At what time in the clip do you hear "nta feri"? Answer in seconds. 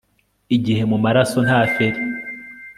1.47-1.99